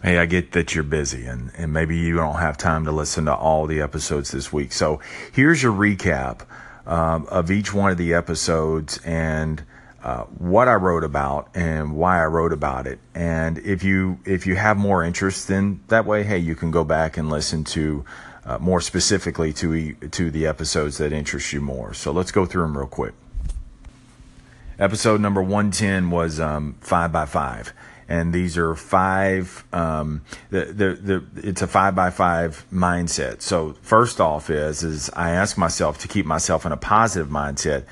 Hey, 0.00 0.18
I 0.18 0.26
get 0.26 0.52
that 0.52 0.76
you're 0.76 0.84
busy 0.84 1.26
and, 1.26 1.50
and 1.56 1.72
maybe 1.72 1.96
you 1.96 2.14
don't 2.14 2.36
have 2.36 2.56
time 2.56 2.84
to 2.84 2.92
listen 2.92 3.24
to 3.24 3.34
all 3.34 3.66
the 3.66 3.80
episodes 3.80 4.30
this 4.30 4.52
week. 4.52 4.72
So 4.72 5.00
here's 5.32 5.60
your 5.60 5.72
recap 5.72 6.42
um, 6.86 7.26
of 7.26 7.50
each 7.50 7.74
one 7.74 7.90
of 7.90 7.98
the 7.98 8.14
episodes 8.14 8.98
and 9.04 9.64
uh, 10.04 10.22
what 10.24 10.68
I 10.68 10.74
wrote 10.74 11.02
about 11.02 11.48
and 11.56 11.96
why 11.96 12.22
I 12.22 12.26
wrote 12.26 12.52
about 12.52 12.86
it. 12.86 13.00
And 13.12 13.58
if 13.58 13.82
you 13.82 14.20
if 14.24 14.46
you 14.46 14.54
have 14.54 14.76
more 14.76 15.02
interest, 15.02 15.48
then 15.48 15.80
that 15.88 16.06
way, 16.06 16.22
hey, 16.22 16.38
you 16.38 16.54
can 16.54 16.70
go 16.70 16.84
back 16.84 17.16
and 17.16 17.28
listen 17.28 17.64
to 17.64 18.04
uh, 18.44 18.58
more 18.58 18.80
specifically 18.80 19.52
to 19.54 19.94
to 19.94 20.30
the 20.30 20.46
episodes 20.46 20.98
that 20.98 21.12
interest 21.12 21.52
you 21.52 21.60
more. 21.60 21.92
So 21.92 22.12
let's 22.12 22.30
go 22.30 22.46
through 22.46 22.62
them 22.62 22.78
real 22.78 22.86
quick. 22.86 23.14
Episode 24.78 25.20
number 25.20 25.42
110 25.42 26.10
was 26.10 26.38
um, 26.38 26.76
five 26.80 27.10
by 27.12 27.26
five 27.26 27.72
and 28.08 28.32
these 28.32 28.56
are 28.56 28.74
five. 28.74 29.64
Um, 29.72 30.22
the, 30.50 30.64
the, 30.64 31.22
the, 31.22 31.48
it's 31.48 31.62
a 31.62 31.66
five 31.66 31.94
by 31.94 32.10
five 32.10 32.64
mindset. 32.72 33.42
So 33.42 33.74
first 33.82 34.20
off 34.20 34.48
is 34.48 34.82
is 34.82 35.10
I 35.10 35.30
ask 35.30 35.58
myself 35.58 35.98
to 35.98 36.08
keep 36.08 36.24
myself 36.24 36.64
in 36.64 36.72
a 36.72 36.76
positive 36.76 37.28
mindset. 37.28 37.84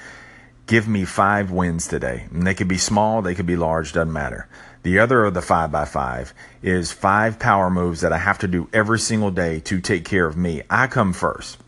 Give 0.66 0.88
me 0.88 1.04
five 1.04 1.52
wins 1.52 1.86
today, 1.86 2.27
and 2.32 2.44
they 2.44 2.54
could 2.54 2.66
be 2.66 2.78
small, 2.78 3.22
they 3.22 3.36
could 3.36 3.46
be 3.46 3.55
large, 3.56 3.92
doesn't 3.92 4.12
matter. 4.12 4.48
The 4.82 4.98
other 4.98 5.24
of 5.24 5.34
the 5.34 5.42
five 5.42 5.70
by 5.70 5.84
five 5.84 6.32
is 6.62 6.91
five 6.92 7.38
power 7.38 7.70
moves 7.70 8.00
that 8.00 8.12
I 8.12 8.18
have 8.18 8.38
to 8.38 8.48
do 8.48 8.68
every 8.72 8.98
single 8.98 9.30
day 9.30 9.60
to 9.60 9.80
take 9.80 10.05
care 10.05 10.27
of 10.27 10.36
me. 10.36 10.62
I 10.70 10.86
come 10.86 11.12
first. 11.12 11.58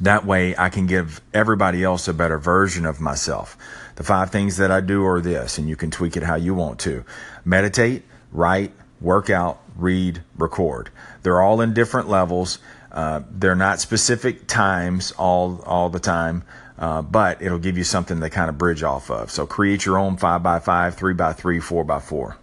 That 0.00 0.24
way 0.24 0.54
I 0.56 0.68
can 0.68 0.86
give 0.86 1.20
everybody 1.32 1.84
else 1.84 2.08
a 2.08 2.14
better 2.14 2.38
version 2.38 2.84
of 2.84 3.00
myself. 3.00 3.56
The 3.96 4.02
five 4.02 4.30
things 4.30 4.56
that 4.56 4.70
I 4.70 4.80
do 4.80 5.04
are 5.06 5.20
this, 5.20 5.58
and 5.58 5.68
you 5.68 5.76
can 5.76 5.90
tweak 5.90 6.16
it 6.16 6.22
how 6.22 6.34
you 6.34 6.54
want 6.54 6.80
to 6.80 7.04
meditate, 7.44 8.02
write, 8.32 8.72
work 9.00 9.30
out, 9.30 9.60
read, 9.76 10.22
record. 10.36 10.90
They're 11.22 11.40
all 11.40 11.60
in 11.60 11.74
different 11.74 12.08
levels. 12.08 12.58
Uh, 12.90 13.22
they're 13.30 13.54
not 13.54 13.80
specific 13.80 14.46
times 14.46 15.12
all 15.12 15.62
all 15.66 15.90
the 15.90 16.00
time, 16.00 16.44
uh, 16.78 17.02
but 17.02 17.42
it'll 17.42 17.58
give 17.58 17.78
you 17.78 17.84
something 17.84 18.20
to 18.20 18.30
kind 18.30 18.48
of 18.48 18.58
bridge 18.58 18.82
off 18.82 19.10
of. 19.10 19.30
So 19.30 19.46
create 19.46 19.84
your 19.84 19.98
own 19.98 20.16
five 20.16 20.42
by 20.42 20.58
five, 20.58 20.94
three 20.94 21.14
by 21.14 21.32
three, 21.32 21.60
four 21.60 21.84
by 21.84 22.00
four. 22.00 22.36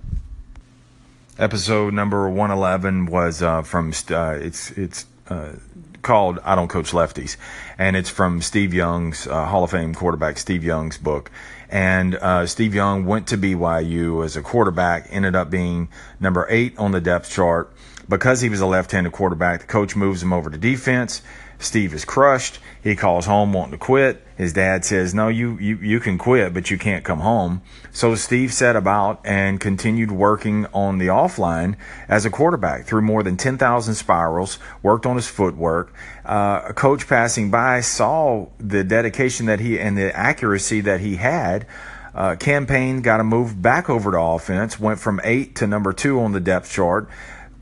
Episode 1.38 1.94
number 1.94 2.30
one 2.30 2.52
eleven 2.52 3.06
was 3.06 3.42
uh, 3.42 3.62
from 3.62 3.94
uh, 4.10 4.38
it's 4.42 4.72
it's 4.72 5.06
uh, 5.30 5.54
called 6.02 6.40
I 6.44 6.56
Don't 6.56 6.68
Coach 6.68 6.92
Lefties, 6.92 7.38
and 7.78 7.96
it's 7.96 8.10
from 8.10 8.42
Steve 8.42 8.74
Young's 8.74 9.28
uh, 9.28 9.46
Hall 9.46 9.64
of 9.64 9.72
Fame 9.72 9.94
quarterback 9.94 10.38
Steve 10.38 10.64
Young's 10.64 10.98
book. 10.98 11.32
And 11.70 12.16
uh, 12.16 12.48
Steve 12.48 12.76
Young 12.76 13.06
went 13.06 13.28
to 13.28 13.38
BYU 13.38 14.26
as 14.26 14.36
a 14.36 14.42
quarterback, 14.42 15.08
ended 15.10 15.36
up 15.36 15.50
being 15.50 15.88
number 16.20 16.46
eight 16.50 16.78
on 16.78 16.92
the 16.92 17.00
depth 17.00 17.32
chart 17.32 17.72
because 18.10 18.42
he 18.42 18.50
was 18.50 18.60
a 18.60 18.66
left-handed 18.66 19.14
quarterback. 19.14 19.62
The 19.62 19.68
coach 19.68 19.96
moves 19.96 20.22
him 20.22 20.34
over 20.34 20.50
to 20.50 20.58
defense. 20.58 21.22
Steve 21.62 21.94
is 21.94 22.06
crushed. 22.06 22.60
He 22.84 22.96
calls 22.96 23.28
home 23.28 23.54
wanting 23.54 23.74
to 23.74 23.78
quit. 23.78 24.26
His 24.36 24.54
dad 24.54 24.84
says, 24.84 25.14
No, 25.14 25.28
you, 25.28 25.58
you, 25.60 25.78
you 25.78 26.00
can 26.00 26.18
quit, 26.18 26.54
but 26.54 26.72
you 26.72 26.78
can't 26.78 27.04
come 27.06 27.20
home. 27.20 27.62
So 27.92 28.16
Steve 28.16 28.52
set 28.52 28.76
about 28.76 29.22
and 29.24 29.60
continued 29.60 30.12
working 30.12 30.66
on 30.74 30.98
the 30.98 31.08
offline 31.08 31.76
as 32.08 32.26
a 32.26 32.32
quarterback 32.32 32.86
through 32.86 33.04
more 33.04 33.22
than 33.22 33.38
10,000 33.38 33.94
spirals, 33.94 34.58
worked 34.82 35.06
on 35.06 35.16
his 35.16 35.28
footwork. 35.28 35.94
Uh, 36.26 36.64
a 36.70 36.74
coach 36.74 37.08
passing 37.08 37.52
by 37.52 37.82
saw 37.82 38.48
the 38.58 38.84
dedication 38.84 39.46
that 39.46 39.60
he 39.60 39.80
and 39.80 39.96
the 39.98 40.16
accuracy 40.16 40.82
that 40.82 41.02
he 41.02 41.18
had. 41.18 41.68
Uh, 42.14 42.36
campaign 42.36 43.02
got 43.02 43.20
a 43.20 43.24
move 43.24 43.62
back 43.62 43.90
over 43.90 44.12
to 44.12 44.20
offense, 44.20 44.80
went 44.80 45.00
from 45.00 45.22
eight 45.24 45.56
to 45.56 45.68
number 45.68 45.94
two 45.94 46.20
on 46.20 46.34
the 46.34 46.42
depth 46.42 46.70
chart 46.70 47.08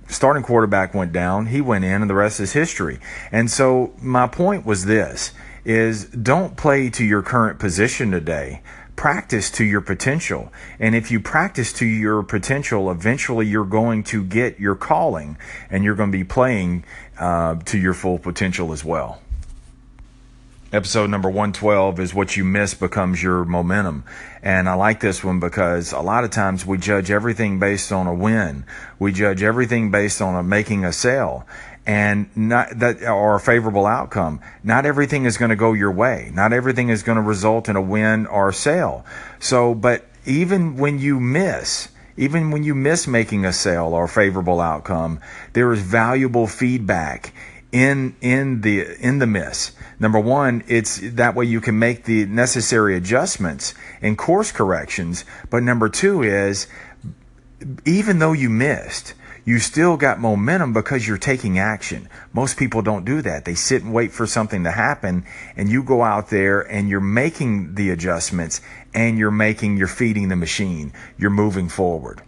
starting 0.09 0.43
quarterback 0.43 0.93
went 0.93 1.13
down, 1.13 1.45
he 1.47 1.61
went 1.61 1.85
in, 1.85 2.01
and 2.01 2.09
the 2.09 2.15
rest 2.15 2.39
is 2.39 2.53
history. 2.53 2.99
And 3.31 3.49
so 3.49 3.93
my 4.01 4.27
point 4.27 4.65
was 4.65 4.85
this 4.85 5.31
is 5.63 6.05
don't 6.05 6.57
play 6.57 6.89
to 6.89 7.05
your 7.05 7.21
current 7.21 7.59
position 7.59 8.11
today. 8.11 8.61
Practice 8.95 9.49
to 9.51 9.63
your 9.63 9.81
potential. 9.81 10.51
And 10.79 10.93
if 10.93 11.09
you 11.09 11.21
practice 11.21 11.71
to 11.73 11.85
your 11.85 12.21
potential, 12.23 12.91
eventually 12.91 13.47
you're 13.47 13.63
going 13.65 14.03
to 14.05 14.23
get 14.23 14.59
your 14.59 14.75
calling 14.75 15.37
and 15.69 15.83
you're 15.83 15.95
going 15.95 16.11
to 16.11 16.17
be 16.17 16.25
playing 16.25 16.83
uh, 17.17 17.55
to 17.65 17.77
your 17.77 17.93
full 17.93 18.19
potential 18.19 18.73
as 18.73 18.83
well. 18.83 19.21
Episode 20.71 21.09
number 21.09 21.29
112 21.29 21.99
is 21.99 22.13
what 22.13 22.37
you 22.37 22.45
miss 22.45 22.75
becomes 22.75 23.23
your 23.23 23.43
momentum. 23.43 24.03
And 24.43 24.69
I 24.69 24.75
like 24.75 24.99
this 24.99 25.23
one 25.23 25.39
because 25.39 25.93
a 25.93 25.99
lot 25.99 26.23
of 26.23 26.29
times 26.29 26.63
we 26.63 26.77
judge 26.77 27.09
everything 27.09 27.57
based 27.57 27.91
on 27.91 28.05
a 28.05 28.13
win. 28.13 28.65
We 28.99 29.11
judge 29.11 29.41
everything 29.41 29.89
based 29.89 30.21
on 30.21 30.35
a 30.35 30.43
making 30.43 30.85
a 30.85 30.93
sale 30.93 31.47
and 31.87 32.29
not 32.37 32.77
that 32.77 33.01
or 33.01 33.33
a 33.33 33.39
favorable 33.39 33.87
outcome. 33.87 34.41
Not 34.63 34.85
everything 34.85 35.25
is 35.25 35.37
going 35.37 35.49
to 35.49 35.55
go 35.55 35.73
your 35.73 35.91
way. 35.91 36.29
Not 36.35 36.53
everything 36.53 36.89
is 36.89 37.01
going 37.01 37.15
to 37.15 37.23
result 37.23 37.67
in 37.67 37.75
a 37.75 37.81
win 37.81 38.27
or 38.27 38.49
a 38.49 38.53
sale. 38.53 39.03
So, 39.39 39.73
but 39.73 40.05
even 40.27 40.77
when 40.77 40.99
you 40.99 41.19
miss, 41.19 41.89
even 42.15 42.51
when 42.51 42.61
you 42.61 42.75
miss 42.75 43.07
making 43.07 43.43
a 43.43 43.53
sale 43.53 43.95
or 43.95 44.03
a 44.03 44.09
favorable 44.09 44.61
outcome, 44.61 45.19
there 45.53 45.73
is 45.73 45.81
valuable 45.81 46.45
feedback 46.45 47.33
in 47.71 48.15
in 48.21 48.61
the 48.61 48.95
in 48.99 49.19
the 49.19 49.27
miss. 49.27 49.71
Number 49.99 50.19
one, 50.19 50.63
it's 50.67 50.99
that 51.01 51.35
way 51.35 51.45
you 51.45 51.61
can 51.61 51.77
make 51.77 52.05
the 52.05 52.25
necessary 52.25 52.95
adjustments 52.95 53.73
and 54.01 54.17
course 54.17 54.51
corrections. 54.51 55.25
But 55.49 55.63
number 55.63 55.89
two 55.89 56.23
is 56.23 56.67
even 57.85 58.19
though 58.19 58.33
you 58.33 58.49
missed, 58.49 59.13
you 59.45 59.59
still 59.59 59.97
got 59.97 60.19
momentum 60.19 60.73
because 60.73 61.07
you're 61.07 61.17
taking 61.17 61.59
action. 61.59 62.07
Most 62.33 62.57
people 62.57 62.81
don't 62.81 63.05
do 63.05 63.21
that. 63.21 63.45
They 63.45 63.55
sit 63.55 63.83
and 63.83 63.93
wait 63.93 64.11
for 64.11 64.25
something 64.25 64.63
to 64.63 64.71
happen 64.71 65.25
and 65.55 65.69
you 65.69 65.83
go 65.83 66.03
out 66.03 66.29
there 66.29 66.61
and 66.61 66.89
you're 66.89 66.99
making 66.99 67.75
the 67.75 67.89
adjustments 67.89 68.61
and 68.93 69.17
you're 69.17 69.31
making, 69.31 69.77
you're 69.77 69.87
feeding 69.87 70.29
the 70.29 70.35
machine. 70.35 70.93
You're 71.17 71.31
moving 71.31 71.67
forward 71.67 72.21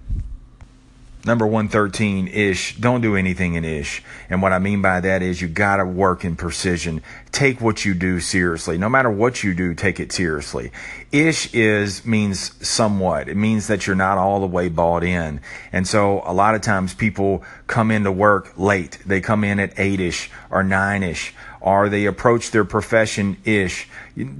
number 1.25 1.45
113 1.45 2.27
ish. 2.27 2.75
Don't 2.77 3.01
do 3.01 3.15
anything 3.15 3.55
in 3.55 3.65
ish. 3.65 4.03
And 4.29 4.41
what 4.41 4.53
i 4.53 4.59
mean 4.59 4.81
by 4.81 4.99
that 4.99 5.21
is 5.21 5.41
you 5.41 5.47
got 5.47 5.77
to 5.77 5.85
work 5.85 6.25
in 6.25 6.35
precision. 6.35 7.01
Take 7.31 7.61
what 7.61 7.85
you 7.85 7.93
do 7.93 8.19
seriously. 8.19 8.77
No 8.77 8.89
matter 8.89 9.09
what 9.09 9.43
you 9.43 9.53
do 9.53 9.73
take 9.73 9.99
it 9.99 10.11
seriously. 10.11 10.71
Ish 11.11 11.53
is 11.53 12.05
means 12.05 12.53
somewhat. 12.65 13.29
It 13.29 13.35
means 13.35 13.67
that 13.67 13.85
you're 13.85 13.95
not 13.95 14.17
all 14.17 14.39
the 14.39 14.47
way 14.47 14.69
bought 14.69 15.03
in. 15.03 15.41
And 15.71 15.87
so 15.87 16.21
a 16.25 16.33
lot 16.33 16.55
of 16.55 16.61
times 16.61 16.93
people 16.93 17.43
come 17.67 17.91
into 17.91 18.11
work 18.11 18.53
late. 18.57 18.97
They 19.05 19.21
come 19.21 19.43
in 19.43 19.59
at 19.59 19.75
8ish 19.75 20.29
or 20.49 20.63
9ish 20.63 21.31
or 21.61 21.89
they 21.89 22.05
approach 22.05 22.49
their 22.49 22.65
profession 22.65 23.37
ish 23.45 23.87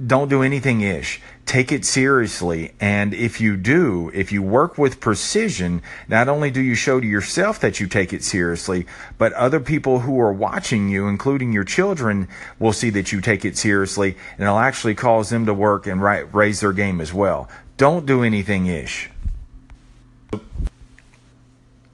don't 0.06 0.28
do 0.28 0.42
anything 0.42 0.80
ish 0.80 1.20
take 1.46 1.72
it 1.72 1.84
seriously. 1.84 2.72
And 2.80 3.12
if 3.12 3.40
you 3.40 3.56
do, 3.56 4.10
if 4.14 4.32
you 4.32 4.42
work 4.42 4.78
with 4.78 5.00
precision, 5.00 5.82
not 6.08 6.28
only 6.28 6.50
do 6.50 6.60
you 6.60 6.74
show 6.74 7.00
to 7.00 7.06
yourself 7.06 7.60
that 7.60 7.80
you 7.80 7.86
take 7.86 8.12
it 8.12 8.22
seriously, 8.22 8.86
but 9.18 9.32
other 9.34 9.60
people 9.60 10.00
who 10.00 10.20
are 10.20 10.32
watching 10.32 10.88
you, 10.88 11.08
including 11.08 11.52
your 11.52 11.64
children, 11.64 12.28
will 12.58 12.72
see 12.72 12.90
that 12.90 13.12
you 13.12 13.20
take 13.20 13.44
it 13.44 13.56
seriously 13.56 14.16
and 14.32 14.42
it'll 14.42 14.58
actually 14.58 14.94
cause 14.94 15.30
them 15.30 15.46
to 15.46 15.54
work 15.54 15.86
and 15.86 16.02
raise 16.02 16.60
their 16.60 16.72
game 16.72 17.00
as 17.00 17.12
well. 17.12 17.48
Don't 17.76 18.06
do 18.06 18.22
anything 18.22 18.66
ish. 18.66 19.10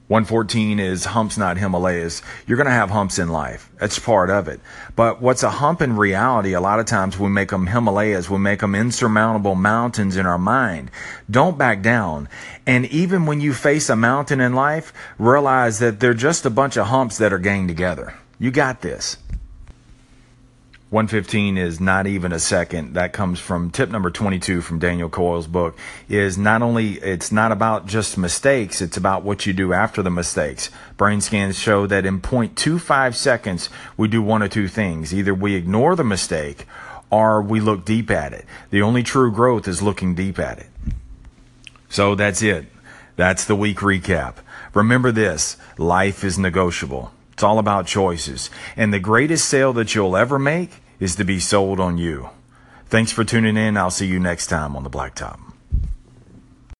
114 0.09 0.79
is 0.79 1.05
humps, 1.05 1.37
not 1.37 1.59
Himalayas. 1.59 2.23
You're 2.47 2.57
going 2.57 2.65
to 2.65 2.71
have 2.71 2.89
humps 2.89 3.19
in 3.19 3.29
life. 3.29 3.69
That's 3.79 3.99
part 3.99 4.31
of 4.31 4.47
it. 4.47 4.59
But 4.95 5.21
what's 5.21 5.43
a 5.43 5.51
hump 5.51 5.83
in 5.83 5.95
reality? 5.95 6.53
A 6.53 6.61
lot 6.61 6.79
of 6.79 6.87
times 6.87 7.19
we 7.19 7.29
make 7.29 7.49
them 7.49 7.67
Himalayas. 7.67 8.27
We 8.27 8.39
make 8.39 8.61
them 8.61 8.73
insurmountable 8.73 9.53
mountains 9.53 10.17
in 10.17 10.25
our 10.25 10.39
mind. 10.39 10.89
Don't 11.29 11.59
back 11.59 11.83
down. 11.83 12.27
And 12.65 12.87
even 12.87 13.27
when 13.27 13.39
you 13.39 13.53
face 13.53 13.87
a 13.87 13.95
mountain 13.95 14.41
in 14.41 14.55
life, 14.55 14.91
realize 15.19 15.77
that 15.77 15.99
they're 15.99 16.15
just 16.15 16.43
a 16.43 16.49
bunch 16.49 16.75
of 16.75 16.87
humps 16.87 17.19
that 17.19 17.31
are 17.31 17.37
ganged 17.37 17.67
together. 17.67 18.15
You 18.39 18.49
got 18.49 18.81
this. 18.81 19.17
115 20.89 21.55
is 21.55 21.79
not 21.79 22.07
even 22.07 22.31
a 22.31 22.39
second. 22.39 22.95
That 22.95 23.13
comes 23.13 23.39
from 23.39 23.69
tip 23.69 23.91
number 23.91 24.09
22 24.09 24.61
from 24.61 24.79
Daniel 24.79 25.07
Coyle's 25.07 25.45
book 25.45 25.77
is 26.07 26.35
not 26.35 26.63
only, 26.63 26.93
it's 26.93 27.31
not 27.31 27.51
about 27.51 27.85
just 27.85 28.17
mistakes, 28.17 28.81
it's 28.81 28.97
about 28.97 29.23
what 29.23 29.45
you 29.45 29.53
do 29.53 29.71
after 29.71 30.01
the 30.01 30.09
mistakes. 30.09 30.71
Brain 30.97 31.21
scans 31.21 31.59
show 31.59 31.85
that 31.85 32.07
in 32.07 32.21
0.25 32.21 33.13
seconds, 33.13 33.69
we 33.97 34.07
do 34.07 34.23
one 34.23 34.41
or 34.41 34.47
two 34.47 34.67
things. 34.67 35.13
Either 35.13 35.31
we 35.31 35.53
ignore 35.53 35.95
the 35.95 36.03
mistake 36.03 36.65
or 37.11 37.39
we 37.39 37.59
look 37.59 37.85
deep 37.85 38.09
at 38.09 38.33
it. 38.33 38.45
The 38.71 38.81
only 38.81 39.03
true 39.03 39.31
growth 39.31 39.67
is 39.67 39.83
looking 39.83 40.15
deep 40.15 40.39
at 40.39 40.57
it. 40.57 40.69
So 41.87 42.15
that's 42.15 42.41
it. 42.41 42.65
That's 43.15 43.45
the 43.45 43.55
week 43.55 43.77
recap. 43.79 44.37
Remember 44.73 45.11
this, 45.11 45.55
life 45.77 46.23
is 46.23 46.39
negotiable. 46.39 47.11
It's 47.39 47.43
all 47.45 47.57
about 47.57 47.87
choices. 47.87 48.49
And 48.75 48.93
the 48.93 48.99
greatest 48.99 49.47
sale 49.47 49.71
that 49.71 49.95
you'll 49.95 50.17
ever 50.17 50.37
make 50.37 50.83
is 50.99 51.15
to 51.15 51.23
be 51.23 51.39
sold 51.39 51.79
on 51.79 51.97
you. 51.97 52.31
Thanks 52.87 53.13
for 53.13 53.23
tuning 53.23 53.55
in. 53.55 53.77
I'll 53.77 53.91
see 53.91 54.07
you 54.07 54.19
next 54.19 54.47
time 54.47 54.75
on 54.75 54.83
the 54.83 54.89
Blacktop. 54.89 55.48